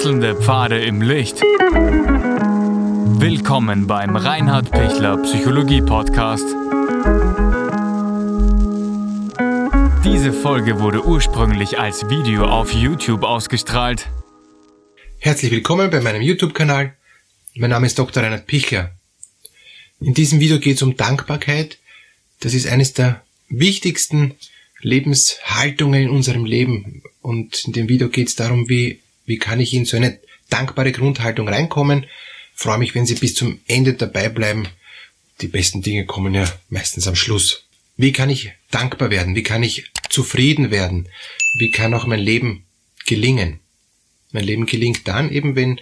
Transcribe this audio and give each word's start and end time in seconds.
Wechselnde 0.00 0.34
Pfade 0.34 0.82
im 0.82 1.02
Licht. 1.02 1.42
Willkommen 3.20 3.86
beim 3.86 4.16
Reinhard 4.16 4.70
Pichler 4.70 5.18
Psychologie 5.18 5.82
Podcast. 5.82 6.46
Diese 10.02 10.32
Folge 10.32 10.80
wurde 10.80 11.04
ursprünglich 11.04 11.78
als 11.78 12.08
Video 12.08 12.46
auf 12.46 12.72
YouTube 12.72 13.24
ausgestrahlt. 13.24 14.08
Herzlich 15.18 15.52
willkommen 15.52 15.90
bei 15.90 16.00
meinem 16.00 16.22
YouTube-Kanal. 16.22 16.96
Mein 17.56 17.68
Name 17.68 17.86
ist 17.86 17.98
Dr. 17.98 18.22
Reinhard 18.22 18.46
Pichler. 18.46 18.92
In 20.00 20.14
diesem 20.14 20.40
Video 20.40 20.58
geht 20.60 20.76
es 20.76 20.82
um 20.82 20.96
Dankbarkeit. 20.96 21.76
Das 22.40 22.54
ist 22.54 22.66
eines 22.66 22.94
der 22.94 23.22
wichtigsten 23.50 24.34
Lebenshaltungen 24.80 26.04
in 26.04 26.08
unserem 26.08 26.46
Leben. 26.46 27.02
Und 27.20 27.66
in 27.66 27.74
dem 27.74 27.90
Video 27.90 28.08
geht 28.08 28.28
es 28.28 28.34
darum, 28.36 28.66
wie, 28.70 29.00
wie 29.30 29.38
kann 29.38 29.60
ich 29.60 29.72
in 29.74 29.84
so 29.84 29.96
eine 29.96 30.18
dankbare 30.48 30.90
Grundhaltung 30.90 31.48
reinkommen. 31.48 32.06
Freue 32.52 32.78
mich, 32.78 32.96
wenn 32.96 33.06
Sie 33.06 33.14
bis 33.14 33.36
zum 33.36 33.60
Ende 33.68 33.94
dabei 33.94 34.28
bleiben. 34.28 34.66
Die 35.40 35.46
besten 35.46 35.82
Dinge 35.82 36.04
kommen 36.04 36.34
ja 36.34 36.52
meistens 36.68 37.06
am 37.06 37.14
Schluss. 37.14 37.64
Wie 37.96 38.10
kann 38.10 38.28
ich 38.28 38.50
dankbar 38.72 39.10
werden? 39.10 39.36
Wie 39.36 39.44
kann 39.44 39.62
ich 39.62 39.84
zufrieden 40.08 40.72
werden? 40.72 41.08
Wie 41.60 41.70
kann 41.70 41.94
auch 41.94 42.06
mein 42.06 42.18
Leben 42.18 42.66
gelingen? 43.06 43.60
Mein 44.32 44.42
Leben 44.42 44.66
gelingt 44.66 45.06
dann 45.06 45.30
eben, 45.30 45.54
wenn, 45.54 45.80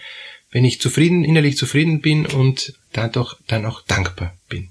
wenn 0.50 0.66
ich 0.66 0.78
zufrieden, 0.78 1.24
innerlich 1.24 1.56
zufrieden 1.56 2.02
bin 2.02 2.26
und 2.26 2.74
dadurch 2.92 3.34
dann 3.46 3.64
auch 3.64 3.80
dankbar 3.80 4.36
bin. 4.50 4.68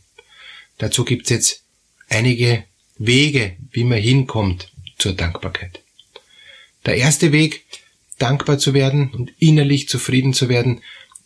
Dazu 0.77 1.03
gibt's 1.03 1.31
jetzt 1.31 1.63
einige 2.09 2.63
Wege, 2.99 3.57
wie 3.71 3.85
man 3.85 3.97
hinkommt 3.97 4.71
zur 4.99 5.13
Dankbarkeit. 5.13 5.81
Der 6.85 6.97
erste 6.97 7.31
Weg, 7.31 7.65
dankbar 8.17 8.57
zu 8.57 8.73
werden 8.73 9.09
und 9.09 9.31
innerlich 9.39 9.87
zufrieden 9.89 10.33
zu 10.33 10.49
werden, 10.49 10.81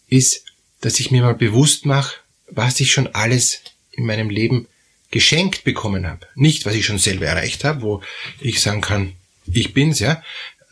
ist, 0.07 0.45
dass 0.81 0.99
ich 0.99 1.11
mir 1.11 1.21
mal 1.21 1.35
bewusst 1.35 1.85
mache, 1.85 2.17
was 2.49 2.79
ich 2.79 2.91
schon 2.91 3.07
alles 3.07 3.61
in 3.91 4.05
meinem 4.05 4.29
Leben 4.29 4.67
geschenkt 5.09 5.63
bekommen 5.63 6.07
habe. 6.07 6.27
Nicht, 6.35 6.65
was 6.65 6.75
ich 6.75 6.85
schon 6.85 6.97
selber 6.97 7.25
erreicht 7.25 7.63
habe, 7.63 7.81
wo 7.81 8.01
ich 8.39 8.61
sagen 8.61 8.81
kann, 8.81 9.13
ich 9.45 9.73
bin's, 9.73 9.99
ja. 9.99 10.23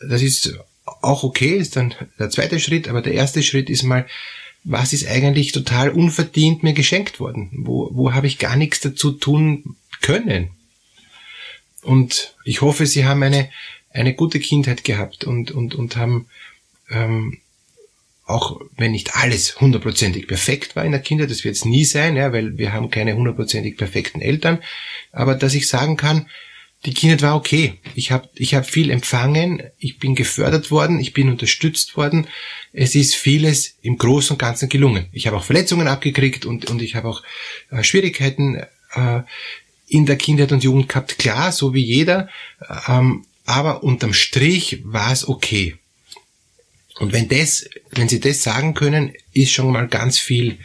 Das 0.08 0.22
ist 0.22 0.54
auch 1.02 1.22
okay, 1.22 1.56
ist 1.56 1.76
dann 1.76 1.94
der 2.18 2.30
zweite 2.30 2.58
Schritt, 2.58 2.88
aber 2.88 3.02
der 3.02 3.14
erste 3.14 3.42
Schritt 3.42 3.70
ist 3.70 3.82
mal, 3.82 4.06
was 4.64 4.92
ist 4.92 5.06
eigentlich 5.06 5.52
total 5.52 5.90
unverdient 5.90 6.62
mir 6.62 6.72
geschenkt 6.72 7.20
worden? 7.20 7.50
Wo, 7.52 7.90
wo 7.92 8.12
habe 8.12 8.26
ich 8.26 8.38
gar 8.38 8.56
nichts 8.56 8.80
dazu 8.80 9.12
tun 9.12 9.76
können? 10.02 10.50
Und 11.82 12.34
ich 12.44 12.60
hoffe, 12.60 12.86
Sie 12.86 13.06
haben 13.06 13.22
eine, 13.22 13.50
eine 13.90 14.14
gute 14.14 14.40
Kindheit 14.40 14.84
gehabt 14.84 15.24
und, 15.24 15.50
und, 15.50 15.74
und 15.74 15.96
haben, 15.96 16.26
ähm, 16.90 17.38
auch 18.24 18.60
wenn 18.76 18.92
nicht 18.92 19.16
alles 19.16 19.60
hundertprozentig 19.60 20.28
perfekt 20.28 20.76
war 20.76 20.84
in 20.84 20.92
der 20.92 21.00
Kindheit, 21.00 21.30
das 21.30 21.44
wird 21.44 21.56
es 21.56 21.64
nie 21.64 21.84
sein, 21.84 22.16
ja, 22.16 22.32
weil 22.32 22.58
wir 22.58 22.72
haben 22.72 22.90
keine 22.90 23.14
hundertprozentig 23.16 23.76
perfekten 23.76 24.20
Eltern, 24.20 24.60
aber 25.12 25.34
dass 25.34 25.54
ich 25.54 25.68
sagen 25.68 25.96
kann, 25.96 26.26
die 26.86 26.94
Kindheit 26.94 27.20
war 27.20 27.36
okay. 27.36 27.74
Ich 27.94 28.10
habe 28.10 28.28
ich 28.34 28.54
hab 28.54 28.64
viel 28.64 28.90
empfangen, 28.90 29.62
ich 29.78 29.98
bin 29.98 30.14
gefördert 30.14 30.70
worden, 30.70 30.98
ich 30.98 31.12
bin 31.12 31.28
unterstützt 31.28 31.96
worden. 31.96 32.26
Es 32.72 32.94
ist 32.94 33.14
vieles 33.14 33.76
im 33.82 33.98
Großen 33.98 34.34
und 34.34 34.38
Ganzen 34.38 34.70
gelungen. 34.70 35.06
Ich 35.12 35.26
habe 35.26 35.36
auch 35.36 35.44
Verletzungen 35.44 35.88
abgekriegt 35.88 36.46
und, 36.46 36.70
und 36.70 36.80
ich 36.80 36.94
habe 36.94 37.08
auch 37.08 37.22
äh, 37.70 37.82
Schwierigkeiten 37.82 38.62
äh, 38.94 39.20
in 39.88 40.06
der 40.06 40.16
Kindheit 40.16 40.52
und 40.52 40.64
Jugend 40.64 40.88
gehabt, 40.88 41.18
klar, 41.18 41.52
so 41.52 41.74
wie 41.74 41.84
jeder, 41.84 42.28
ähm, 42.88 43.26
aber 43.50 43.82
unterm 43.82 44.14
Strich 44.14 44.78
war 44.84 45.10
es 45.10 45.28
okay. 45.28 45.76
Und 47.00 47.12
wenn 47.12 47.28
das, 47.28 47.68
wenn 47.90 48.08
Sie 48.08 48.20
das 48.20 48.44
sagen 48.44 48.74
können, 48.74 49.12
ist 49.32 49.50
schon 49.50 49.72
mal 49.72 49.88
ganz 49.88 50.20
viel 50.20 50.58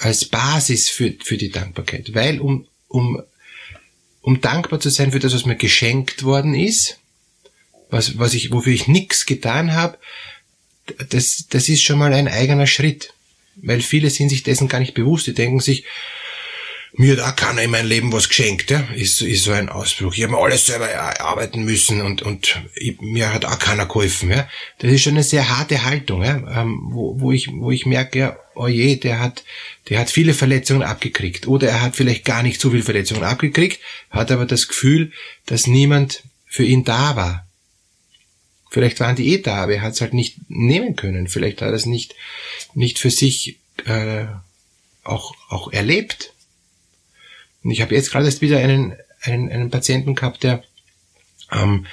als 0.00 0.24
Basis 0.24 0.88
für, 0.88 1.14
für 1.22 1.36
die 1.36 1.50
Dankbarkeit. 1.50 2.12
Weil 2.12 2.40
um, 2.40 2.66
um, 2.88 3.22
um 4.22 4.40
dankbar 4.40 4.80
zu 4.80 4.90
sein 4.90 5.12
für 5.12 5.20
das, 5.20 5.34
was 5.34 5.46
mir 5.46 5.54
geschenkt 5.54 6.24
worden 6.24 6.54
ist, 6.54 6.98
was, 7.90 8.18
was 8.18 8.34
ich, 8.34 8.50
wofür 8.50 8.72
ich 8.72 8.88
nichts 8.88 9.24
getan 9.24 9.72
habe, 9.72 9.96
das, 11.10 11.46
das 11.48 11.68
ist 11.68 11.82
schon 11.82 11.98
mal 11.98 12.12
ein 12.12 12.26
eigener 12.26 12.66
Schritt. 12.66 13.14
Weil 13.54 13.82
viele 13.82 14.10
sind 14.10 14.30
sich 14.30 14.42
dessen 14.42 14.66
gar 14.66 14.80
nicht 14.80 14.94
bewusst. 14.94 15.28
Die 15.28 15.34
denken 15.34 15.60
sich, 15.60 15.84
mir 16.94 17.16
hat 17.16 17.20
auch 17.20 17.36
keiner 17.36 17.62
in 17.62 17.70
meinem 17.70 17.88
Leben 17.88 18.12
was 18.12 18.28
geschenkt, 18.28 18.70
ja? 18.70 18.80
ist, 18.94 19.22
ist 19.22 19.44
so 19.44 19.52
ein 19.52 19.68
Ausbruch. 19.68 20.14
Ich 20.14 20.22
habe 20.22 20.32
mir 20.32 20.38
alles 20.38 20.66
selber 20.66 20.88
erarbeiten 20.88 21.64
müssen 21.64 22.00
und, 22.00 22.22
und 22.22 22.60
ich, 22.74 23.00
mir 23.00 23.32
hat 23.32 23.44
auch 23.44 23.58
keiner 23.58 23.86
geholfen. 23.86 24.30
Ja? 24.30 24.48
Das 24.78 24.90
ist 24.90 25.02
schon 25.02 25.14
eine 25.14 25.22
sehr 25.22 25.48
harte 25.48 25.84
Haltung, 25.84 26.22
ja? 26.24 26.62
Ähm, 26.62 26.80
wo, 26.90 27.20
wo, 27.20 27.32
ich, 27.32 27.48
wo 27.52 27.70
ich 27.70 27.86
merke, 27.86 28.18
ja, 28.18 28.36
oh 28.54 28.66
je, 28.66 28.96
der 28.96 29.20
hat, 29.20 29.44
der 29.88 30.00
hat 30.00 30.10
viele 30.10 30.34
Verletzungen 30.34 30.82
abgekriegt. 30.82 31.46
Oder 31.46 31.68
er 31.68 31.82
hat 31.82 31.96
vielleicht 31.96 32.24
gar 32.24 32.42
nicht 32.42 32.60
so 32.60 32.70
viele 32.70 32.82
Verletzungen 32.82 33.24
abgekriegt, 33.24 33.80
hat 34.10 34.30
aber 34.30 34.46
das 34.46 34.68
Gefühl, 34.68 35.12
dass 35.46 35.66
niemand 35.66 36.24
für 36.46 36.64
ihn 36.64 36.84
da 36.84 37.14
war. 37.16 37.46
Vielleicht 38.70 39.00
waren 39.00 39.16
die 39.16 39.32
eh 39.32 39.38
da, 39.38 39.62
aber 39.62 39.74
er 39.74 39.82
hat 39.82 39.94
es 39.94 40.00
halt 40.00 40.14
nicht 40.14 40.38
nehmen 40.48 40.94
können. 40.94 41.28
Vielleicht 41.28 41.60
hat 41.60 41.68
er 41.68 41.74
es 41.74 41.86
nicht, 41.86 42.14
nicht 42.74 42.98
für 42.98 43.10
sich 43.10 43.58
äh, 43.84 44.26
auch, 45.02 45.34
auch 45.48 45.72
erlebt. 45.72 46.32
Und 47.62 47.70
ich 47.70 47.80
habe 47.80 47.94
jetzt 47.94 48.10
gerade 48.10 48.26
erst 48.26 48.40
wieder 48.40 48.58
einen, 48.58 48.94
einen, 49.22 49.50
einen 49.50 49.70
Patienten 49.70 50.14
gehabt, 50.14 50.42
der, 50.42 50.62
ähm, 51.52 51.86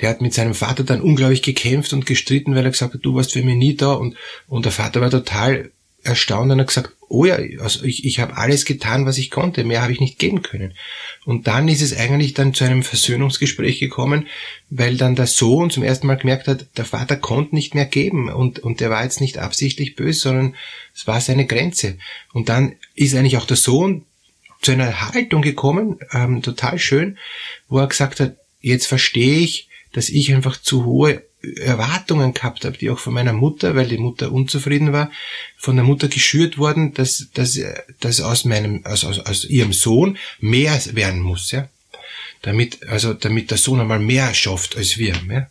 der 0.00 0.10
hat 0.10 0.20
mit 0.20 0.34
seinem 0.34 0.54
Vater 0.54 0.84
dann 0.84 1.00
unglaublich 1.00 1.42
gekämpft 1.42 1.92
und 1.92 2.06
gestritten, 2.06 2.54
weil 2.54 2.64
er 2.64 2.70
gesagt 2.70 2.94
hat, 2.94 3.04
du 3.04 3.14
warst 3.14 3.32
für 3.32 3.42
mich 3.42 3.56
nie 3.56 3.76
da. 3.76 3.92
Und, 3.92 4.16
und 4.46 4.64
der 4.64 4.72
Vater 4.72 5.00
war 5.00 5.10
total 5.10 5.70
erstaunt 6.04 6.50
und 6.52 6.60
hat 6.60 6.68
gesagt, 6.68 6.92
oh 7.08 7.24
ja, 7.24 7.38
also 7.60 7.84
ich, 7.84 8.04
ich 8.04 8.20
habe 8.20 8.36
alles 8.36 8.64
getan, 8.64 9.06
was 9.06 9.18
ich 9.18 9.30
konnte, 9.30 9.64
mehr 9.64 9.82
habe 9.82 9.92
ich 9.92 10.00
nicht 10.00 10.18
geben 10.18 10.42
können. 10.42 10.74
Und 11.24 11.46
dann 11.46 11.68
ist 11.68 11.82
es 11.82 11.96
eigentlich 11.96 12.34
dann 12.34 12.54
zu 12.54 12.64
einem 12.64 12.82
Versöhnungsgespräch 12.82 13.80
gekommen, 13.80 14.26
weil 14.70 14.96
dann 14.96 15.16
der 15.16 15.26
Sohn 15.26 15.70
zum 15.70 15.82
ersten 15.82 16.06
Mal 16.06 16.16
gemerkt 16.16 16.48
hat, 16.48 16.66
der 16.76 16.84
Vater 16.84 17.16
konnte 17.16 17.54
nicht 17.54 17.74
mehr 17.74 17.86
geben 17.86 18.30
und, 18.30 18.58
und 18.58 18.80
der 18.80 18.90
war 18.90 19.02
jetzt 19.02 19.20
nicht 19.20 19.38
absichtlich 19.38 19.96
böse, 19.96 20.20
sondern 20.20 20.54
es 20.94 21.06
war 21.06 21.20
seine 21.20 21.46
Grenze. 21.46 21.96
Und 22.32 22.48
dann 22.48 22.76
ist 22.94 23.14
eigentlich 23.14 23.38
auch 23.38 23.46
der 23.46 23.56
Sohn 23.56 24.04
zu 24.60 24.72
einer 24.72 25.12
Haltung 25.12 25.42
gekommen, 25.42 25.98
ähm, 26.12 26.42
total 26.42 26.78
schön, 26.78 27.18
wo 27.68 27.78
er 27.78 27.86
gesagt 27.86 28.20
hat, 28.20 28.36
jetzt 28.60 28.86
verstehe 28.86 29.38
ich, 29.38 29.68
dass 29.92 30.08
ich 30.08 30.32
einfach 30.32 30.60
zu 30.60 30.84
hohe 30.84 31.22
Erwartungen 31.60 32.34
gehabt 32.34 32.64
habe, 32.64 32.76
die 32.76 32.90
auch 32.90 32.98
von 32.98 33.14
meiner 33.14 33.32
Mutter, 33.32 33.76
weil 33.76 33.86
die 33.86 33.98
Mutter 33.98 34.32
unzufrieden 34.32 34.92
war, 34.92 35.10
von 35.56 35.76
der 35.76 35.84
Mutter 35.84 36.08
geschürt 36.08 36.58
worden, 36.58 36.94
dass, 36.94 37.28
dass, 37.32 37.58
dass 38.00 38.20
aus 38.20 38.44
meinem, 38.44 38.84
aus, 38.84 39.04
aus, 39.04 39.20
aus 39.20 39.44
ihrem 39.44 39.72
Sohn 39.72 40.18
mehr 40.40 40.80
werden 40.94 41.20
muss, 41.20 41.52
ja. 41.52 41.68
Damit, 42.42 42.88
also, 42.88 43.14
damit 43.14 43.50
der 43.50 43.58
Sohn 43.58 43.80
einmal 43.80 43.98
mehr 43.98 44.32
schafft 44.34 44.76
als 44.76 44.98
wir, 44.98 45.14
ja. 45.30 45.48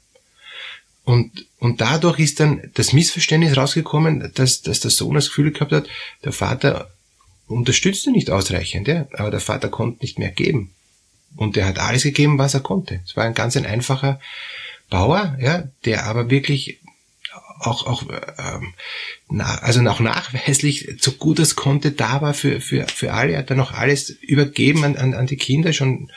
Und, 1.03 1.45
und 1.59 1.79
dadurch 1.79 2.19
ist 2.19 2.41
dann 2.41 2.69
das 2.73 2.91
Missverständnis 2.91 3.55
rausgekommen, 3.55 4.29
dass, 4.35 4.61
dass 4.61 4.81
der 4.81 4.91
Sohn 4.91 5.15
das 5.15 5.29
Gefühl 5.29 5.51
gehabt 5.51 5.71
hat, 5.71 5.87
der 6.25 6.33
Vater 6.33 6.91
unterstützte 7.47 8.11
nicht 8.11 8.29
ausreichend, 8.29 8.87
ja, 8.87 9.07
aber 9.13 9.31
der 9.31 9.39
Vater 9.39 9.69
konnte 9.69 10.01
nicht 10.01 10.19
mehr 10.19 10.31
geben. 10.31 10.71
Und 11.35 11.57
er 11.57 11.65
hat 11.65 11.79
alles 11.79 12.03
gegeben, 12.03 12.37
was 12.37 12.53
er 12.53 12.61
konnte. 12.61 13.01
Es 13.05 13.15
war 13.15 13.23
ein 13.23 13.33
ganz 13.33 13.55
ein 13.57 13.65
einfacher 13.65 14.19
Bauer, 14.89 15.37
ja, 15.39 15.67
der 15.85 16.05
aber 16.05 16.29
wirklich 16.29 16.79
auch, 17.59 17.87
auch 17.87 18.03
ähm, 18.37 18.73
na, 19.29 19.55
also 19.59 19.81
auch 19.89 19.99
nachweislich 19.99 20.97
so 20.99 21.11
gut 21.11 21.39
es 21.39 21.55
konnte 21.55 21.91
da 21.91 22.21
war 22.21 22.33
für, 22.33 22.61
für, 22.61 22.85
für 22.87 23.13
alle. 23.13 23.33
Er 23.33 23.39
hat 23.39 23.49
dann 23.49 23.59
auch 23.59 23.73
alles 23.73 24.09
übergeben 24.09 24.83
an, 24.83 24.95
an, 24.95 25.13
an 25.13 25.27
die 25.27 25.37
Kinder 25.37 25.73
schon 25.73 26.11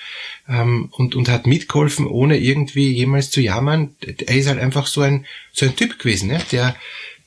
ähm, 0.48 0.88
und, 0.92 1.14
und 1.14 1.28
hat 1.28 1.46
mitgeholfen, 1.46 2.06
ohne 2.06 2.38
irgendwie 2.38 2.92
jemals 2.92 3.30
zu 3.30 3.40
jammern. 3.40 3.94
Er 4.00 4.36
ist 4.36 4.48
halt 4.48 4.60
einfach 4.60 4.86
so 4.86 5.00
ein, 5.00 5.26
so 5.52 5.66
ein 5.66 5.76
Typ 5.76 5.98
gewesen, 5.98 6.30
ja, 6.30 6.40
der, 6.52 6.76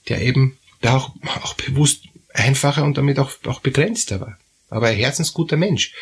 der 0.10 0.22
eben 0.22 0.58
da 0.82 0.98
auch, 0.98 1.12
auch 1.44 1.56
bewusst 1.56 2.04
einfacher 2.34 2.84
und 2.84 2.98
damit 2.98 3.20
auch, 3.20 3.32
auch 3.46 3.62
begrenzter 3.62 4.20
war. 4.20 4.38
Aber 4.70 4.88
ein 4.88 4.98
herzensguter 4.98 5.58
Mensch. 5.58 5.94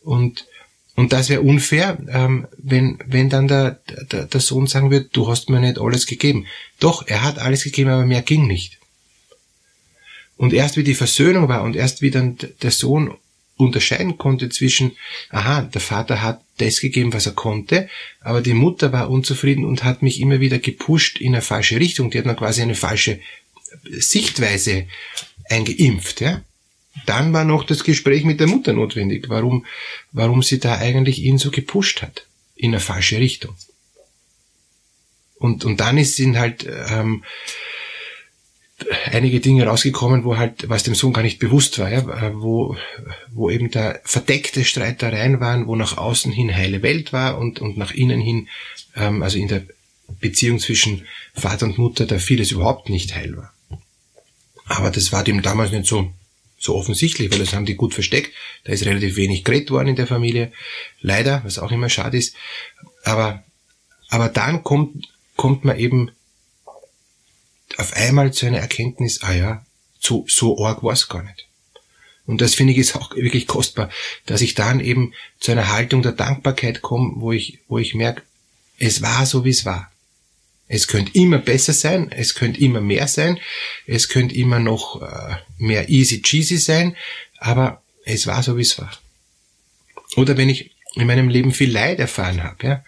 Und, 0.00 0.46
und 0.94 1.12
das 1.12 1.28
wäre 1.28 1.42
unfair, 1.42 1.98
ähm, 2.08 2.46
wenn, 2.56 2.98
wenn 3.06 3.28
dann 3.28 3.48
der, 3.48 3.80
der, 4.10 4.26
der 4.26 4.40
Sohn 4.40 4.66
sagen 4.66 4.90
würde, 4.90 5.08
du 5.12 5.28
hast 5.28 5.50
mir 5.50 5.60
nicht 5.60 5.78
alles 5.78 6.06
gegeben. 6.06 6.46
Doch, 6.78 7.06
er 7.06 7.22
hat 7.22 7.38
alles 7.38 7.64
gegeben, 7.64 7.90
aber 7.90 8.06
mehr 8.06 8.22
ging 8.22 8.46
nicht. 8.46 8.78
Und 10.36 10.52
erst 10.52 10.76
wie 10.76 10.84
die 10.84 10.94
Versöhnung 10.94 11.48
war 11.48 11.62
und 11.62 11.76
erst 11.76 12.02
wie 12.02 12.10
dann 12.10 12.36
der 12.62 12.70
Sohn 12.70 13.14
unterscheiden 13.56 14.18
konnte 14.18 14.48
zwischen, 14.48 14.92
aha, 15.30 15.62
der 15.62 15.80
Vater 15.80 16.22
hat 16.22 16.42
das 16.58 16.80
gegeben, 16.80 17.12
was 17.12 17.26
er 17.26 17.32
konnte, 17.32 17.88
aber 18.20 18.40
die 18.40 18.54
Mutter 18.54 18.92
war 18.92 19.10
unzufrieden 19.10 19.64
und 19.64 19.84
hat 19.84 20.02
mich 20.02 20.20
immer 20.20 20.40
wieder 20.40 20.58
gepusht 20.58 21.20
in 21.20 21.34
eine 21.34 21.42
falsche 21.42 21.78
Richtung. 21.78 22.10
Die 22.10 22.18
hat 22.18 22.26
mir 22.26 22.34
quasi 22.34 22.62
eine 22.62 22.74
falsche 22.74 23.20
Sichtweise 23.84 24.86
eingeimpft, 25.48 26.20
ja. 26.20 26.42
Dann 27.06 27.32
war 27.32 27.44
noch 27.44 27.64
das 27.64 27.84
Gespräch 27.84 28.24
mit 28.24 28.38
der 28.38 28.46
Mutter 28.46 28.74
notwendig, 28.74 29.28
warum, 29.28 29.64
warum 30.12 30.42
sie 30.42 30.60
da 30.60 30.76
eigentlich 30.76 31.20
ihn 31.20 31.38
so 31.38 31.50
gepusht 31.50 32.02
hat. 32.02 32.26
In 32.54 32.72
eine 32.72 32.80
falsche 32.80 33.18
Richtung. 33.18 33.56
Und, 35.36 35.64
und 35.64 35.80
dann 35.80 35.96
ist 35.96 36.18
ihn 36.18 36.38
halt, 36.38 36.66
ähm, 36.90 37.24
einige 39.10 39.40
Dinge 39.40 39.66
rausgekommen, 39.66 40.24
wo 40.24 40.36
halt, 40.36 40.68
was 40.68 40.82
dem 40.82 40.94
Sohn 40.94 41.12
gar 41.12 41.22
nicht 41.22 41.38
bewusst 41.38 41.78
war, 41.78 41.90
ja, 41.90 42.32
wo, 42.34 42.76
wo 43.32 43.50
eben 43.50 43.70
da 43.70 43.98
verdeckte 44.04 44.64
Streitereien 44.64 45.40
waren, 45.40 45.66
wo 45.66 45.76
nach 45.76 45.96
außen 45.96 46.32
hin 46.32 46.54
heile 46.54 46.82
Welt 46.82 47.12
war 47.12 47.38
und, 47.38 47.60
und 47.60 47.76
nach 47.76 47.92
innen 47.92 48.20
hin, 48.20 48.48
ähm, 48.96 49.22
also 49.22 49.38
in 49.38 49.48
der 49.48 49.62
Beziehung 50.20 50.58
zwischen 50.58 51.06
Vater 51.34 51.66
und 51.66 51.78
Mutter, 51.78 52.06
da 52.06 52.18
vieles 52.18 52.50
überhaupt 52.50 52.88
nicht 52.88 53.14
heil 53.14 53.36
war. 53.36 53.52
Aber 54.66 54.90
das 54.90 55.12
war 55.12 55.24
dem 55.24 55.42
damals 55.42 55.72
nicht 55.72 55.86
so, 55.86 56.12
so 56.58 56.76
offensichtlich, 56.76 57.30
weil 57.30 57.38
das 57.38 57.52
haben 57.52 57.66
die 57.66 57.74
gut 57.74 57.94
versteckt. 57.94 58.32
Da 58.64 58.72
ist 58.72 58.84
relativ 58.84 59.16
wenig 59.16 59.44
geredet 59.44 59.70
worden 59.70 59.88
in 59.88 59.96
der 59.96 60.06
Familie. 60.06 60.52
Leider, 61.00 61.42
was 61.44 61.58
auch 61.58 61.72
immer 61.72 61.88
schade 61.88 62.16
ist. 62.16 62.34
Aber, 63.04 63.42
aber 64.08 64.28
dann 64.28 64.62
kommt, 64.62 65.08
kommt 65.36 65.64
man 65.64 65.78
eben 65.78 66.10
auf 67.78 67.94
einmal 67.94 68.32
zu 68.32 68.46
einer 68.46 68.58
Erkenntnis, 68.58 69.22
ah 69.22 69.32
ja, 69.32 69.66
so, 69.98 70.24
so 70.28 70.64
arg 70.64 70.82
war 70.82 70.92
es 70.92 71.08
gar 71.08 71.22
nicht. 71.22 71.46
Und 72.26 72.40
das 72.40 72.54
finde 72.54 72.72
ich 72.72 72.78
ist 72.78 72.96
auch 72.96 73.14
wirklich 73.16 73.46
kostbar, 73.46 73.90
dass 74.26 74.40
ich 74.40 74.54
dann 74.54 74.80
eben 74.80 75.12
zu 75.40 75.52
einer 75.52 75.70
Haltung 75.70 76.02
der 76.02 76.12
Dankbarkeit 76.12 76.82
komme, 76.82 77.14
wo 77.16 77.32
ich, 77.32 77.58
wo 77.68 77.78
ich 77.78 77.94
merke, 77.94 78.22
es 78.78 79.02
war 79.02 79.26
so, 79.26 79.44
wie 79.44 79.50
es 79.50 79.64
war. 79.64 79.91
Es 80.68 80.88
könnte 80.88 81.12
immer 81.14 81.38
besser 81.38 81.72
sein, 81.72 82.10
es 82.10 82.34
könnte 82.34 82.60
immer 82.60 82.80
mehr 82.80 83.06
sein, 83.06 83.38
es 83.86 84.08
könnte 84.08 84.34
immer 84.34 84.58
noch 84.58 85.02
äh, 85.02 85.36
mehr 85.58 85.88
easy 85.90 86.22
cheesy 86.22 86.56
sein, 86.56 86.96
aber 87.38 87.82
es 88.04 88.26
war 88.26 88.42
so, 88.42 88.56
wie 88.56 88.62
es 88.62 88.78
war. 88.78 88.90
Oder 90.16 90.36
wenn 90.36 90.48
ich 90.48 90.70
in 90.94 91.06
meinem 91.06 91.28
Leben 91.28 91.52
viel 91.52 91.70
Leid 91.70 91.98
erfahren 91.98 92.42
habe, 92.42 92.66
ja, 92.66 92.84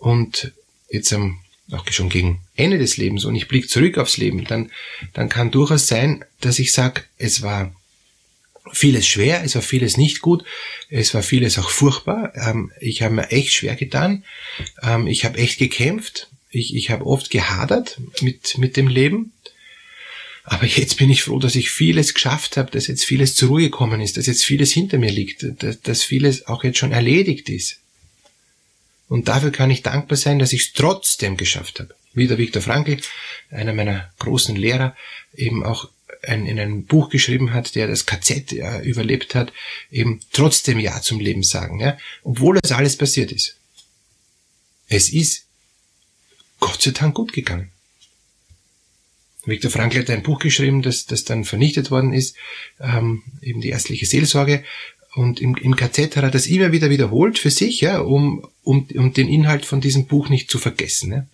und 0.00 0.52
jetzt 0.90 1.12
am 1.12 1.38
auch 1.72 1.90
schon 1.90 2.10
gegen 2.10 2.40
Ende 2.56 2.78
des 2.78 2.96
Lebens 2.98 3.24
und 3.24 3.34
ich 3.34 3.48
blicke 3.48 3.68
zurück 3.68 3.98
aufs 3.98 4.18
Leben, 4.18 4.44
dann, 4.44 4.70
dann 5.14 5.28
kann 5.28 5.50
durchaus 5.50 5.86
sein, 5.86 6.24
dass 6.40 6.58
ich 6.58 6.72
sage, 6.72 7.02
es 7.16 7.42
war 7.42 7.74
vieles 8.72 9.06
schwer, 9.06 9.42
es 9.44 9.54
war 9.54 9.62
vieles 9.62 9.96
nicht 9.96 10.20
gut, 10.20 10.44
es 10.88 11.14
war 11.14 11.22
vieles 11.22 11.58
auch 11.58 11.70
furchtbar. 11.70 12.32
Ähm, 12.36 12.72
ich 12.80 13.02
habe 13.02 13.14
mir 13.14 13.30
echt 13.30 13.52
schwer 13.52 13.76
getan, 13.76 14.24
ähm, 14.82 15.06
ich 15.06 15.24
habe 15.24 15.38
echt 15.38 15.58
gekämpft, 15.58 16.28
ich, 16.54 16.74
ich 16.74 16.90
habe 16.90 17.06
oft 17.06 17.30
gehadert 17.30 17.98
mit, 18.20 18.58
mit 18.58 18.76
dem 18.76 18.88
Leben. 18.88 19.32
Aber 20.44 20.66
jetzt 20.66 20.98
bin 20.98 21.10
ich 21.10 21.22
froh, 21.22 21.38
dass 21.38 21.56
ich 21.56 21.70
vieles 21.70 22.12
geschafft 22.12 22.56
habe, 22.56 22.70
dass 22.70 22.86
jetzt 22.86 23.04
vieles 23.04 23.34
zur 23.34 23.48
Ruhe 23.48 23.62
gekommen 23.62 24.00
ist, 24.00 24.16
dass 24.16 24.26
jetzt 24.26 24.44
vieles 24.44 24.72
hinter 24.72 24.98
mir 24.98 25.10
liegt, 25.10 25.44
dass, 25.62 25.80
dass 25.80 26.02
vieles 26.02 26.46
auch 26.46 26.64
jetzt 26.64 26.78
schon 26.78 26.92
erledigt 26.92 27.48
ist. 27.48 27.80
Und 29.08 29.28
dafür 29.28 29.52
kann 29.52 29.70
ich 29.70 29.82
dankbar 29.82 30.16
sein, 30.16 30.38
dass 30.38 30.52
ich 30.52 30.62
es 30.62 30.72
trotzdem 30.72 31.36
geschafft 31.36 31.80
habe. 31.80 31.94
Wie 32.12 32.26
der 32.26 32.38
Viktor 32.38 32.62
Frankl, 32.62 32.98
einer 33.50 33.72
meiner 33.72 34.12
großen 34.18 34.56
Lehrer, 34.56 34.96
eben 35.34 35.64
auch 35.64 35.88
ein, 36.22 36.46
in 36.46 36.58
einem 36.58 36.84
Buch 36.84 37.08
geschrieben 37.08 37.52
hat, 37.52 37.74
der 37.74 37.86
das 37.86 38.06
KZ 38.06 38.52
ja, 38.52 38.80
überlebt 38.80 39.34
hat, 39.34 39.52
eben 39.90 40.20
trotzdem 40.32 40.78
Ja 40.78 41.00
zum 41.00 41.20
Leben 41.20 41.42
sagen, 41.42 41.80
ja, 41.80 41.98
obwohl 42.22 42.58
das 42.60 42.72
alles 42.72 42.96
passiert 42.96 43.32
ist. 43.32 43.56
Es 44.88 45.08
ist 45.08 45.44
Gott 46.60 46.82
sei 46.82 46.92
Dank 46.92 47.14
gut 47.14 47.32
gegangen. 47.32 47.70
Viktor 49.46 49.70
Frankl 49.70 49.98
hat 49.98 50.10
ein 50.10 50.22
Buch 50.22 50.38
geschrieben, 50.38 50.82
das, 50.82 51.06
das 51.06 51.24
dann 51.24 51.44
vernichtet 51.44 51.90
worden 51.90 52.12
ist, 52.12 52.36
ähm, 52.80 53.22
eben 53.42 53.60
die 53.60 53.70
ärztliche 53.70 54.06
Seelsorge. 54.06 54.64
Und 55.14 55.40
im, 55.40 55.54
im 55.56 55.76
KZ 55.76 56.16
hat 56.16 56.24
er 56.24 56.30
das 56.30 56.46
immer 56.46 56.72
wieder 56.72 56.90
wiederholt 56.90 57.38
für 57.38 57.50
sich, 57.50 57.80
ja, 57.80 58.00
um, 58.00 58.46
um, 58.62 58.88
um 58.94 59.12
den 59.12 59.28
Inhalt 59.28 59.64
von 59.64 59.80
diesem 59.80 60.06
Buch 60.06 60.28
nicht 60.28 60.50
zu 60.50 60.58
vergessen. 60.58 61.12
Ja. 61.12 61.26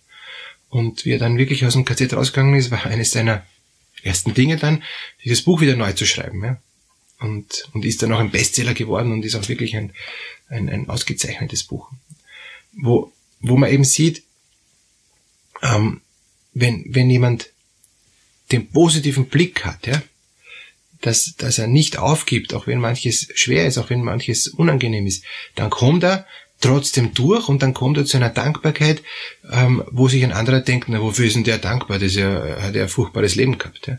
Und 0.69 1.05
wie 1.05 1.11
er 1.11 1.19
dann 1.19 1.37
wirklich 1.37 1.65
aus 1.65 1.73
dem 1.73 1.85
KZ 1.85 2.13
rausgegangen 2.13 2.55
ist, 2.55 2.69
war 2.69 2.85
eines 2.85 3.11
seiner 3.11 3.45
ersten 4.03 4.33
Dinge 4.33 4.57
dann, 4.57 4.83
dieses 5.23 5.41
Buch 5.41 5.61
wieder 5.61 5.75
neu 5.75 5.93
zu 5.93 6.05
schreiben. 6.05 6.43
Ja. 6.43 6.61
Und, 7.19 7.69
und 7.73 7.85
ist 7.85 8.01
dann 8.03 8.13
auch 8.13 8.19
ein 8.19 8.31
Bestseller 8.31 8.73
geworden 8.73 9.11
und 9.11 9.25
ist 9.25 9.35
auch 9.35 9.47
wirklich 9.47 9.75
ein, 9.75 9.93
ein, 10.49 10.69
ein 10.69 10.89
ausgezeichnetes 10.89 11.63
Buch. 11.63 11.89
Wo, 12.73 13.11
wo 13.39 13.57
man 13.57 13.71
eben 13.71 13.83
sieht, 13.83 14.23
ähm, 15.61 16.01
wenn, 16.53 16.85
wenn 16.89 17.09
jemand 17.09 17.49
den 18.51 18.69
positiven 18.69 19.27
Blick 19.27 19.65
hat, 19.65 19.87
ja, 19.87 20.01
dass, 21.01 21.35
dass 21.37 21.57
er 21.57 21.67
nicht 21.67 21.97
aufgibt, 21.97 22.53
auch 22.53 22.67
wenn 22.67 22.79
manches 22.79 23.27
schwer 23.35 23.65
ist, 23.65 23.77
auch 23.77 23.89
wenn 23.89 24.03
manches 24.03 24.47
unangenehm 24.47 25.07
ist, 25.07 25.23
dann 25.55 25.69
kommt 25.69 26.03
er 26.03 26.27
trotzdem 26.59 27.13
durch 27.13 27.49
und 27.49 27.63
dann 27.63 27.73
kommt 27.73 27.97
er 27.97 28.05
zu 28.05 28.17
einer 28.17 28.29
Dankbarkeit, 28.29 29.01
ähm, 29.51 29.83
wo 29.89 30.07
sich 30.07 30.23
ein 30.23 30.31
anderer 30.31 30.59
denkt, 30.59 30.89
na, 30.89 31.01
wofür 31.01 31.25
ist 31.25 31.35
denn 31.35 31.43
der 31.43 31.57
dankbar? 31.57 31.97
Das 31.97 32.13
ja, 32.15 32.61
hat 32.61 32.75
er 32.75 32.83
ein 32.83 32.89
furchtbares 32.89 33.35
Leben 33.35 33.57
gehabt. 33.57 33.87
Ja? 33.87 33.97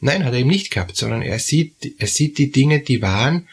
Nein, 0.00 0.24
hat 0.24 0.32
er 0.32 0.38
eben 0.38 0.48
nicht 0.48 0.70
gehabt, 0.70 0.96
sondern 0.96 1.20
er 1.20 1.38
sieht, 1.38 1.94
er 1.98 2.06
sieht 2.06 2.38
die 2.38 2.50
Dinge, 2.50 2.80
die 2.80 3.02
waren, 3.02 3.48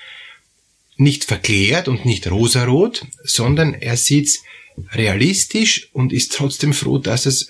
nicht 0.96 1.26
verklärt 1.26 1.88
und 1.88 2.06
nicht 2.06 2.30
rosarot, 2.32 3.06
sondern 3.24 3.74
er 3.76 3.98
sieht's 3.98 4.44
realistisch 4.92 5.90
und 5.94 6.14
ist 6.14 6.34
trotzdem 6.34 6.74
froh, 6.74 6.98
dass 6.98 7.26
es 7.26 7.48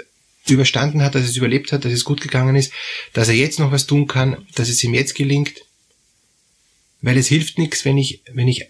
überstanden 0.50 1.01
hat, 1.01 1.15
dass 1.15 1.24
es 1.24 1.35
überlebt 1.35 1.71
hat, 1.71 1.85
dass 1.85 1.91
es 1.91 2.06
gut 2.06 2.21
gegangen 2.21 2.56
ist, 2.56 2.71
dass 3.13 3.27
er 3.27 3.35
jetzt 3.35 3.59
noch 3.59 3.71
was 3.71 3.85
tun 3.85 4.07
kann, 4.07 4.45
dass 4.56 4.69
es 4.69 4.83
ihm 4.83 4.94
jetzt 4.94 5.15
gelingt. 5.15 5.53
Weil 7.01 7.18
es 7.18 7.27
hilft 7.27 7.57
nichts, 7.57 7.85
wenn 7.85 7.97
ich, 7.97 8.21
wenn 8.33 8.47
ich 8.47 8.65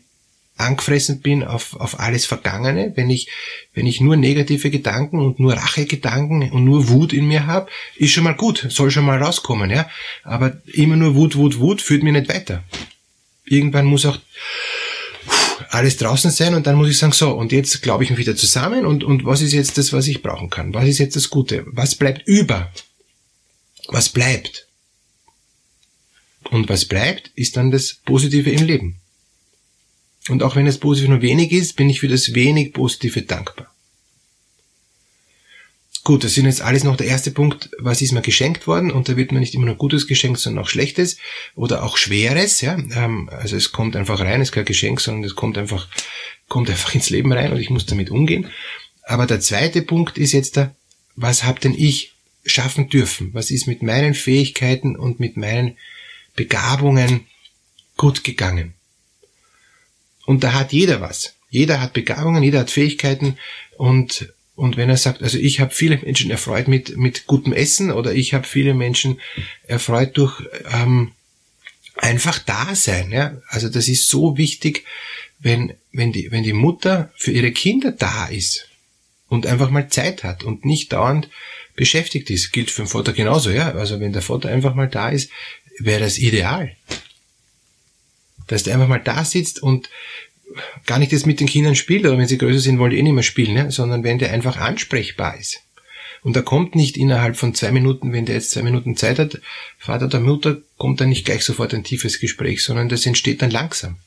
angefressen 0.57 1.21
bin 1.21 1.43
auf, 1.43 1.75
auf 1.75 1.99
alles 1.99 2.25
Vergangene, 2.25 2.91
wenn 2.95 3.09
ich, 3.09 3.29
wenn 3.73 3.85
ich 3.85 4.01
nur 4.01 4.17
negative 4.17 4.71
Gedanken 4.71 5.19
und 5.19 5.39
nur 5.39 5.53
Rachegedanken 5.53 6.51
und 6.51 6.65
nur 6.65 6.89
Wut 6.89 7.13
in 7.13 7.27
mir 7.27 7.45
habe, 7.45 7.69
ist 7.95 8.11
schon 8.11 8.23
mal 8.23 8.35
gut, 8.35 8.65
soll 8.69 8.89
schon 8.89 9.05
mal 9.05 9.21
rauskommen, 9.21 9.69
ja. 9.69 9.87
Aber 10.23 10.59
immer 10.65 10.95
nur 10.95 11.15
Wut, 11.15 11.35
Wut, 11.35 11.59
Wut 11.59 11.81
führt 11.81 12.03
mir 12.03 12.11
nicht 12.11 12.29
weiter. 12.29 12.63
Irgendwann 13.45 13.85
muss 13.85 14.05
auch 14.05 14.17
alles 15.69 15.97
draußen 15.97 16.31
sein 16.31 16.53
und 16.53 16.67
dann 16.67 16.75
muss 16.75 16.89
ich 16.89 16.97
sagen, 16.97 17.13
so, 17.13 17.31
und 17.31 17.51
jetzt 17.51 17.81
glaube 17.81 18.03
ich 18.03 18.09
mich 18.09 18.19
wieder 18.19 18.35
zusammen 18.35 18.85
und, 18.85 19.03
und 19.03 19.25
was 19.25 19.41
ist 19.41 19.53
jetzt 19.53 19.77
das, 19.77 19.93
was 19.93 20.07
ich 20.07 20.21
brauchen 20.21 20.49
kann? 20.49 20.73
Was 20.73 20.87
ist 20.87 20.97
jetzt 20.97 21.15
das 21.15 21.29
Gute? 21.29 21.65
Was 21.67 21.95
bleibt 21.95 22.27
über? 22.27 22.71
Was 23.87 24.09
bleibt? 24.09 24.67
Und 26.49 26.69
was 26.69 26.85
bleibt, 26.85 27.31
ist 27.35 27.57
dann 27.57 27.71
das 27.71 27.93
Positive 28.05 28.49
im 28.49 28.65
Leben. 28.65 28.95
Und 30.29 30.43
auch 30.43 30.55
wenn 30.55 30.65
das 30.65 30.77
Positive 30.77 31.11
nur 31.11 31.21
wenig 31.21 31.51
ist, 31.51 31.75
bin 31.75 31.89
ich 31.89 31.99
für 31.99 32.07
das 32.07 32.33
wenig 32.33 32.73
Positive 32.73 33.21
dankbar. 33.21 33.73
Gut, 36.07 36.23
das 36.23 36.35
sind 36.35 36.45
jetzt 36.45 36.61
alles 36.61 36.85
noch 36.85 36.95
der 36.95 37.07
erste 37.07 37.31
Punkt, 37.31 37.69
was 37.79 38.01
ist 38.01 38.13
mir 38.13 38.21
geschenkt 38.21 38.65
worden 38.65 38.91
und 38.91 39.09
da 39.09 39.17
wird 39.17 39.33
mir 39.33 39.41
nicht 39.41 39.53
immer 39.53 39.65
nur 39.65 39.75
Gutes 39.75 40.07
geschenkt, 40.07 40.39
sondern 40.39 40.63
auch 40.63 40.69
Schlechtes 40.69 41.17
oder 41.53 41.83
auch 41.83 41.97
Schweres, 41.97 42.61
ja. 42.61 42.77
Ähm, 42.95 43.27
also 43.29 43.57
es 43.57 43.73
kommt 43.73 43.97
einfach 43.97 44.21
rein, 44.21 44.39
es 44.39 44.47
ist 44.47 44.51
kein 44.53 44.63
Geschenk, 44.63 45.01
sondern 45.01 45.25
es 45.25 45.35
kommt 45.35 45.57
einfach, 45.57 45.89
kommt 46.47 46.69
einfach 46.69 46.95
ins 46.95 47.09
Leben 47.09 47.33
rein 47.33 47.51
und 47.51 47.59
ich 47.59 47.69
muss 47.69 47.87
damit 47.87 48.09
umgehen. 48.09 48.49
Aber 49.03 49.25
der 49.25 49.41
zweite 49.41 49.81
Punkt 49.81 50.17
ist 50.17 50.31
jetzt 50.31 50.55
da, 50.55 50.73
was 51.17 51.43
hab 51.43 51.59
denn 51.59 51.73
ich 51.73 52.13
schaffen 52.45 52.87
dürfen? 52.87 53.33
Was 53.33 53.51
ist 53.51 53.67
mit 53.67 53.83
meinen 53.83 54.13
Fähigkeiten 54.13 54.95
und 54.95 55.19
mit 55.19 55.35
meinen 55.35 55.75
Begabungen 56.37 57.27
gut 57.97 58.23
gegangen? 58.23 58.75
Und 60.25 60.45
da 60.45 60.53
hat 60.53 60.71
jeder 60.71 61.01
was. 61.01 61.33
Jeder 61.49 61.81
hat 61.81 61.91
Begabungen, 61.91 62.43
jeder 62.43 62.59
hat 62.59 62.71
Fähigkeiten 62.71 63.37
und 63.75 64.33
und 64.57 64.75
wenn 64.75 64.89
er 64.89 64.97
sagt, 64.97 65.21
also 65.21 65.37
ich 65.37 65.59
habe 65.59 65.71
viele 65.71 65.99
Menschen 65.99 66.31
erfreut 66.31 66.67
mit, 66.67 66.97
mit 66.97 67.27
gutem 67.27 67.53
Essen 67.53 67.91
oder 67.91 68.15
ich 68.15 68.33
habe 68.33 68.47
viele 68.47 68.73
Menschen 68.73 69.21
erfreut 69.67 70.17
durch 70.17 70.41
ähm, 70.73 71.11
einfach 71.95 72.39
Dasein. 72.39 73.11
Ja? 73.11 73.37
Also 73.49 73.69
das 73.69 73.87
ist 73.87 74.09
so 74.09 74.35
wichtig, 74.35 74.83
wenn, 75.37 75.75
wenn, 75.91 76.11
die, 76.11 76.31
wenn 76.31 76.41
die 76.41 76.53
Mutter 76.53 77.13
für 77.15 77.29
ihre 77.29 77.51
Kinder 77.51 77.91
da 77.91 78.25
ist 78.25 78.67
und 79.27 79.45
einfach 79.45 79.69
mal 79.69 79.89
Zeit 79.89 80.23
hat 80.23 80.43
und 80.43 80.65
nicht 80.65 80.91
dauernd 80.91 81.29
beschäftigt 81.75 82.31
ist. 82.31 82.51
Gilt 82.51 82.71
für 82.71 82.81
den 82.81 82.87
Vater 82.87 83.13
genauso, 83.13 83.51
ja. 83.51 83.73
Also 83.73 83.99
wenn 83.99 84.11
der 84.11 84.23
Vater 84.23 84.49
einfach 84.49 84.73
mal 84.73 84.89
da 84.89 85.09
ist, 85.09 85.29
wäre 85.77 85.99
das 85.99 86.17
ideal. 86.17 86.75
Dass 88.47 88.63
der 88.63 88.73
einfach 88.73 88.87
mal 88.87 89.03
da 89.03 89.23
sitzt 89.23 89.61
und 89.61 89.91
gar 90.85 90.99
nicht 90.99 91.11
jetzt 91.11 91.25
mit 91.25 91.39
den 91.39 91.47
Kindern 91.47 91.75
spielt, 91.75 92.05
oder 92.05 92.17
wenn 92.17 92.27
sie 92.27 92.37
größer 92.37 92.59
sind, 92.59 92.79
wollen 92.79 92.91
die 92.91 92.97
eh 92.97 93.03
nicht 93.03 93.13
mehr 93.13 93.23
spielen, 93.23 93.53
ne? 93.53 93.71
sondern 93.71 94.03
wenn 94.03 94.19
der 94.19 94.31
einfach 94.31 94.57
ansprechbar 94.57 95.37
ist. 95.37 95.61
Und 96.23 96.35
er 96.35 96.43
kommt 96.43 96.75
nicht 96.75 96.97
innerhalb 96.97 97.37
von 97.37 97.53
zwei 97.53 97.71
Minuten, 97.71 98.11
wenn 98.11 98.25
der 98.25 98.35
jetzt 98.35 98.51
zwei 98.51 98.63
Minuten 98.63 98.97
Zeit 98.97 99.19
hat, 99.19 99.39
Vater 99.77 100.05
oder 100.05 100.19
Mutter, 100.19 100.57
kommt 100.77 100.99
dann 100.99 101.09
nicht 101.09 101.25
gleich 101.25 101.43
sofort 101.43 101.73
ein 101.73 101.83
tiefes 101.83 102.19
Gespräch, 102.19 102.63
sondern 102.63 102.89
das 102.89 103.05
entsteht 103.05 103.41
dann 103.41 103.51
langsam. 103.51 103.97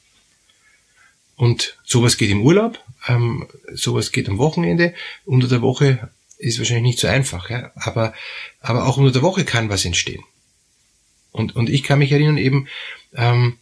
Und 1.36 1.78
sowas 1.84 2.18
geht 2.18 2.30
im 2.30 2.42
Urlaub, 2.42 2.78
ähm, 3.08 3.46
sowas 3.72 4.12
geht 4.12 4.28
am 4.28 4.38
Wochenende, 4.38 4.94
unter 5.24 5.48
der 5.48 5.62
Woche 5.62 6.10
ist 6.36 6.58
wahrscheinlich 6.58 6.84
nicht 6.84 6.98
so 6.98 7.06
einfach, 7.06 7.48
ja? 7.48 7.70
aber, 7.74 8.12
aber 8.60 8.86
auch 8.86 8.96
unter 8.96 9.12
der 9.12 9.22
Woche 9.22 9.44
kann 9.44 9.68
was 9.68 9.84
entstehen. 9.84 10.22
Und, 11.32 11.54
und 11.54 11.70
ich 11.70 11.82
kann 11.82 12.00
mich 12.00 12.12
erinnern 12.12 12.38
eben, 12.38 12.68
ähm, 13.14 13.58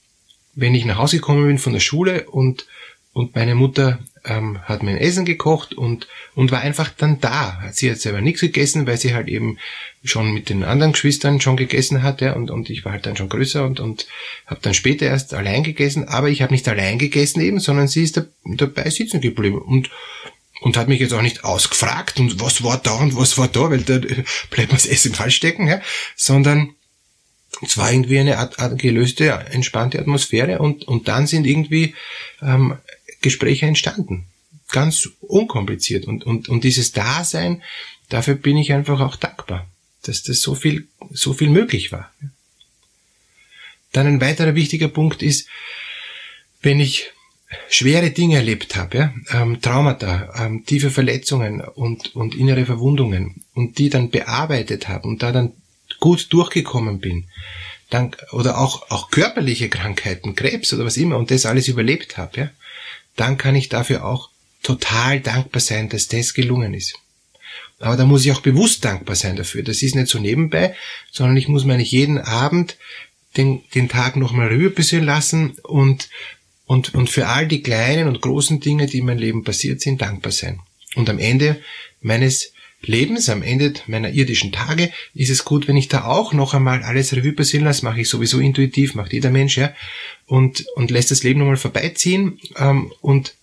wenn 0.59 0.75
ich 0.75 0.85
nach 0.85 0.99
Hause 0.99 1.17
gekommen 1.17 1.47
bin 1.47 1.59
von 1.59 1.73
der 1.73 1.81
Schule 1.81 2.25
und, 2.29 2.67
und 3.13 3.37
meine 3.37 3.55
Mutter 3.55 4.01
ähm, 4.25 4.59
hat 4.63 4.83
mein 4.83 4.99
Essen 4.99 5.25
gekocht 5.25 5.73
und, 5.73 6.09
und 6.35 6.51
war 6.51 6.61
einfach 6.61 6.91
dann 6.91 7.21
da. 7.21 7.63
Sie 7.71 7.89
hat 7.89 7.99
selber 7.99 8.21
nichts 8.21 8.41
gegessen, 8.41 8.87
weil 8.87 8.99
sie 8.99 9.15
halt 9.15 9.29
eben 9.29 9.59
schon 10.03 10.33
mit 10.33 10.49
den 10.49 10.65
anderen 10.65 10.93
Geschwistern 10.93 11.41
schon 11.41 11.57
gegessen 11.57 12.03
hat, 12.03 12.21
ja, 12.21 12.33
und, 12.33 12.51
und 12.51 12.71
ich 12.71 12.85
war 12.85 12.93
halt 12.93 13.07
dann 13.07 13.17
schon 13.17 13.29
größer 13.29 13.65
und, 13.65 13.79
und 13.79 14.09
habe 14.47 14.61
dann 14.61 14.75
später 14.75 15.07
erst 15.07 15.33
allein 15.33 15.63
gegessen, 15.63 16.09
aber 16.09 16.29
ich 16.29 16.43
habe 16.43 16.53
nicht 16.53 16.67
allein 16.69 16.99
gegessen 16.99 17.41
eben, 17.41 17.61
sondern 17.61 17.87
sie 17.87 18.03
ist 18.03 18.17
da, 18.17 18.25
dabei 18.45 18.91
sitzen 18.91 19.21
geblieben 19.21 19.59
und 19.59 19.91
und 20.61 20.77
hat 20.77 20.89
mich 20.89 20.99
jetzt 20.99 21.15
auch 21.15 21.23
nicht 21.23 21.45
ausgefragt 21.45 22.19
und 22.19 22.41
was 22.41 22.65
war 22.65 22.79
da 22.79 22.95
und 22.95 23.17
was 23.17 23.39
war 23.39 23.47
da, 23.47 23.71
weil 23.71 23.83
da 23.83 23.99
bleibt 23.99 24.73
man 24.73 24.77
das 24.77 24.87
Essen 24.87 25.15
falsch 25.15 25.37
stecken, 25.37 25.69
ja, 25.69 25.81
sondern 26.17 26.75
es 27.63 27.77
war 27.77 27.93
irgendwie 27.93 28.19
eine 28.19 28.39
Art, 28.39 28.59
Art 28.59 28.79
gelöste, 28.79 29.31
entspannte 29.51 29.99
Atmosphäre 29.99 30.59
und, 30.59 30.85
und 30.87 31.09
dann 31.09 31.27
sind 31.27 31.47
irgendwie 31.47 31.95
ähm, 32.43 32.77
Gespräche 33.21 33.67
entstanden. 33.67 34.27
Ganz 34.71 35.09
unkompliziert. 35.21 36.07
Und, 36.07 36.25
und, 36.25 36.49
und 36.49 36.65
dieses 36.65 36.93
Dasein, 36.93 37.63
dafür 38.09 38.35
bin 38.35 38.57
ich 38.57 38.73
einfach 38.73 39.01
auch 39.01 39.17
dankbar, 39.17 39.67
dass 40.03 40.23
das 40.23 40.41
so 40.41 40.55
viel, 40.55 40.87
so 41.11 41.33
viel 41.33 41.49
möglich 41.49 41.91
war. 41.91 42.13
Dann 43.93 44.07
ein 44.07 44.21
weiterer 44.21 44.55
wichtiger 44.55 44.89
Punkt 44.89 45.23
ist, 45.23 45.49
wenn 46.61 46.81
ich 46.81 47.11
schwere 47.71 48.11
Dinge 48.11 48.37
erlebt 48.37 48.77
habe, 48.77 48.99
ja, 48.99 49.15
ähm, 49.33 49.61
Traumata, 49.63 50.35
ähm, 50.45 50.67
tiefe 50.67 50.91
Verletzungen 50.91 51.63
und, 51.63 52.15
und 52.15 52.35
innere 52.35 52.67
Verwundungen 52.67 53.43
und 53.55 53.79
die 53.79 53.89
dann 53.89 54.11
bearbeitet 54.11 54.89
habe 54.89 55.09
und 55.09 55.23
da 55.23 55.33
dann 55.33 55.55
gut 56.01 56.33
durchgekommen 56.33 57.01
bin, 57.01 57.29
dann, 57.91 58.15
oder 58.33 58.59
auch, 58.59 58.91
auch 58.91 59.11
körperliche 59.11 59.69
Krankheiten, 59.69 60.35
Krebs 60.35 60.73
oder 60.73 60.85
was 60.85 60.97
immer 60.97 61.17
und 61.17 61.31
das 61.31 61.47
alles 61.47 61.69
überlebt 61.69 62.19
habe, 62.19 62.41
ja, 62.41 62.51
dann 63.17 63.39
kann 63.39 63.55
ich 63.55 63.69
dafür 63.69 64.05
auch 64.05 64.31
total 64.63 65.21
dankbar 65.21 65.61
sein, 65.61 65.89
dass 65.89 66.09
das 66.09 66.35
gelungen 66.35 66.75
ist. 66.75 66.95
Aber 67.81 67.97
da 67.97 68.05
muss 68.05 68.25
ich 68.25 68.33
auch 68.33 68.41
bewusst 68.41 68.85
dankbar 68.85 69.17
sein 69.17 69.37
dafür. 69.37 69.63
Das 69.63 69.83
ist 69.83 69.95
nicht 69.95 70.09
so 70.09 70.19
nebenbei, 70.19 70.75
sondern 71.13 71.37
ich 71.37 71.49
muss 71.49 71.65
mir 71.65 71.75
eigentlich 71.75 71.93
jeden 71.93 72.19
Abend 72.19 72.77
den, 73.37 73.63
den 73.75 73.89
Tag 73.89 74.17
nochmal 74.17 74.49
rüber 74.49 74.71
bisschen 74.71 75.05
lassen 75.05 75.57
und, 75.63 76.09
und, 76.67 76.95
und 76.95 77.09
für 77.09 77.29
all 77.29 77.47
die 77.47 77.63
kleinen 77.63 78.09
und 78.09 78.21
großen 78.21 78.61
Dinge, 78.61 78.87
die 78.87 78.99
in 78.99 79.07
meinem 79.07 79.19
Leben 79.19 79.45
passiert 79.45 79.81
sind, 79.81 80.03
dankbar 80.03 80.33
sein. 80.33 80.61
Und 80.97 81.09
am 81.09 81.19
Ende 81.19 81.63
meines 82.01 82.53
Lebens, 82.83 83.29
am 83.29 83.43
Ende 83.43 83.75
meiner 83.87 84.11
irdischen 84.11 84.53
Tage, 84.53 84.93
ist 85.15 85.31
es 85.31 85.45
gut, 85.45 85.67
wenn 85.67 85.77
ich 85.77 85.89
da 85.89 86.05
auch 86.05 86.33
noch 86.33 86.55
einmal 86.55 86.83
alles 86.83 87.15
Revue 87.15 87.33
passieren 87.33 87.65
lasse, 87.65 87.85
mache 87.85 88.01
ich 88.01 88.09
sowieso 88.09 88.39
intuitiv, 88.39 88.95
macht 88.95 89.13
jeder 89.13 89.31
Mensch, 89.31 89.57
ja, 89.57 89.73
und, 90.27 90.65
und 90.77 90.91
lässt 90.91 91.11
das 91.11 91.25
Leben 91.25 91.41
nochmal 91.41 91.57
vorbeiziehen 91.57 92.39
ähm, 92.57 92.93
und 93.01 93.35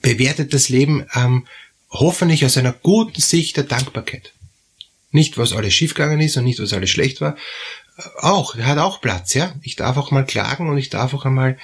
bewertet 0.00 0.54
das 0.54 0.68
Leben 0.68 1.06
ähm, 1.14 1.46
hoffentlich 1.90 2.44
aus 2.44 2.56
einer 2.56 2.72
guten 2.72 3.20
Sicht 3.20 3.56
der 3.56 3.64
Dankbarkeit. 3.64 4.32
Nicht, 5.12 5.38
was 5.38 5.52
alles 5.52 5.74
schiefgegangen 5.74 6.20
ist 6.20 6.36
und 6.36 6.44
nicht, 6.44 6.58
was 6.58 6.72
alles 6.72 6.90
schlecht 6.90 7.20
war. 7.20 7.36
Äh, 7.96 8.02
auch, 8.22 8.56
hat 8.56 8.78
auch 8.78 9.00
Platz, 9.00 9.34
ja. 9.34 9.54
Ich 9.62 9.76
darf 9.76 9.96
auch 9.96 10.10
mal 10.10 10.24
klagen 10.24 10.68
und 10.68 10.78
ich 10.78 10.90
darf 10.90 11.14
auch 11.14 11.26
einmal 11.26 11.58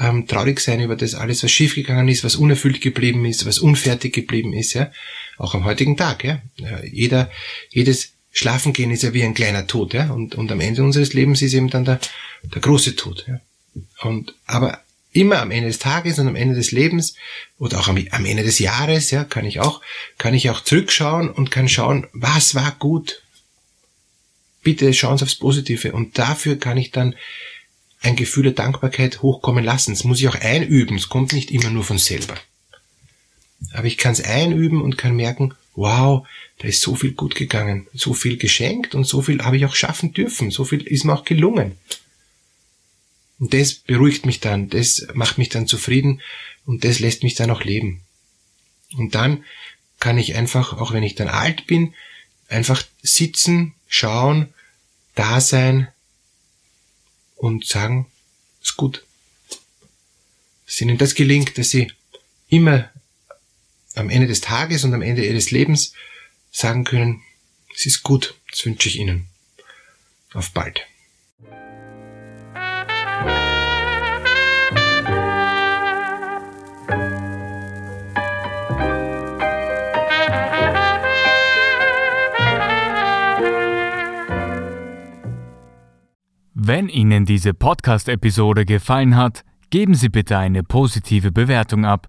ähm, 0.00 0.26
traurig 0.26 0.58
sein 0.60 0.80
über 0.80 0.96
das 0.96 1.14
alles, 1.14 1.44
was 1.44 1.52
schiefgegangen 1.52 2.08
ist, 2.08 2.24
was 2.24 2.36
unerfüllt 2.36 2.80
geblieben 2.80 3.24
ist, 3.24 3.46
was 3.46 3.58
unfertig 3.58 4.14
geblieben 4.14 4.52
ist, 4.52 4.72
ja 4.72 4.90
auch 5.38 5.54
am 5.54 5.64
heutigen 5.64 5.96
Tag. 5.96 6.24
Ja? 6.24 6.40
Jeder, 6.90 7.30
jedes 7.70 8.12
Schlafengehen 8.30 8.90
ist 8.90 9.02
ja 9.02 9.12
wie 9.12 9.22
ein 9.22 9.34
kleiner 9.34 9.66
Tod, 9.66 9.94
ja, 9.94 10.10
und, 10.10 10.34
und 10.34 10.50
am 10.50 10.60
Ende 10.60 10.82
unseres 10.82 11.12
Lebens 11.12 11.40
ist 11.40 11.54
eben 11.54 11.70
dann 11.70 11.84
der, 11.84 12.00
der 12.42 12.60
große 12.60 12.96
Tod. 12.96 13.24
Ja? 13.28 13.40
Und 14.02 14.34
aber 14.46 14.80
immer 15.12 15.40
am 15.40 15.52
Ende 15.52 15.68
des 15.68 15.78
Tages 15.78 16.18
und 16.18 16.28
am 16.28 16.36
Ende 16.36 16.56
des 16.56 16.72
Lebens 16.72 17.14
oder 17.58 17.78
auch 17.78 17.88
am, 17.88 18.04
am 18.10 18.24
Ende 18.26 18.42
des 18.42 18.58
Jahres, 18.58 19.10
ja, 19.12 19.24
kann 19.24 19.46
ich 19.46 19.60
auch, 19.60 19.80
kann 20.18 20.34
ich 20.34 20.50
auch 20.50 20.60
zurückschauen 20.60 21.30
und 21.30 21.50
kann 21.50 21.68
schauen, 21.68 22.08
was 22.12 22.54
war 22.54 22.72
gut. 22.78 23.22
Bitte 24.62 24.92
schauen 24.92 25.18
Sie 25.18 25.24
aufs 25.24 25.36
Positive 25.36 25.92
und 25.92 26.18
dafür 26.18 26.58
kann 26.58 26.76
ich 26.76 26.90
dann 26.90 27.14
ein 28.00 28.16
Gefühl 28.16 28.44
der 28.44 28.52
Dankbarkeit 28.52 29.22
hochkommen 29.22 29.64
lassen. 29.64 29.92
Das 29.92 30.04
muss 30.04 30.20
ich 30.20 30.28
auch 30.28 30.34
einüben. 30.34 30.96
Es 30.96 31.08
kommt 31.08 31.32
nicht 31.32 31.50
immer 31.50 31.70
nur 31.70 31.84
von 31.84 31.98
selber. 31.98 32.34
Aber 33.72 33.86
ich 33.86 33.98
kann 33.98 34.12
es 34.12 34.22
einüben 34.22 34.82
und 34.82 34.98
kann 34.98 35.16
merken, 35.16 35.54
wow, 35.74 36.26
da 36.58 36.68
ist 36.68 36.80
so 36.80 36.94
viel 36.94 37.12
gut 37.12 37.34
gegangen, 37.34 37.86
so 37.94 38.14
viel 38.14 38.36
geschenkt 38.36 38.94
und 38.94 39.04
so 39.04 39.22
viel 39.22 39.42
habe 39.42 39.56
ich 39.56 39.66
auch 39.66 39.74
schaffen 39.74 40.12
dürfen, 40.12 40.50
so 40.50 40.64
viel 40.64 40.82
ist 40.82 41.04
mir 41.04 41.14
auch 41.14 41.24
gelungen. 41.24 41.78
Und 43.38 43.52
das 43.52 43.74
beruhigt 43.74 44.26
mich 44.26 44.40
dann, 44.40 44.70
das 44.70 45.06
macht 45.14 45.38
mich 45.38 45.48
dann 45.48 45.66
zufrieden 45.66 46.20
und 46.66 46.84
das 46.84 47.00
lässt 47.00 47.22
mich 47.22 47.34
dann 47.34 47.50
auch 47.50 47.64
leben. 47.64 48.02
Und 48.96 49.14
dann 49.14 49.44
kann 49.98 50.18
ich 50.18 50.34
einfach, 50.36 50.78
auch 50.78 50.92
wenn 50.92 51.02
ich 51.02 51.14
dann 51.14 51.28
alt 51.28 51.66
bin, 51.66 51.94
einfach 52.48 52.82
sitzen, 53.02 53.74
schauen, 53.88 54.52
da 55.14 55.40
sein 55.40 55.88
und 57.36 57.66
sagen, 57.66 58.06
ist 58.62 58.76
gut. 58.76 59.04
Dass 60.66 60.80
ihnen 60.80 60.98
das 60.98 61.14
gelingt, 61.14 61.58
dass 61.58 61.70
sie 61.70 61.92
immer 62.48 62.90
am 63.94 64.10
Ende 64.10 64.26
des 64.26 64.40
Tages 64.40 64.84
und 64.84 64.94
am 64.94 65.02
Ende 65.02 65.24
ihres 65.24 65.50
Lebens 65.50 65.92
sagen 66.50 66.84
können, 66.84 67.22
es 67.74 67.86
ist 67.86 68.02
gut, 68.02 68.34
das 68.50 68.64
wünsche 68.64 68.88
ich 68.88 68.98
Ihnen. 68.98 69.26
Auf 70.32 70.52
bald. 70.52 70.86
Wenn 86.66 86.88
Ihnen 86.88 87.26
diese 87.26 87.52
Podcast-Episode 87.52 88.64
gefallen 88.64 89.16
hat, 89.16 89.44
geben 89.70 89.94
Sie 89.94 90.08
bitte 90.08 90.38
eine 90.38 90.64
positive 90.64 91.30
Bewertung 91.30 91.84
ab. 91.84 92.08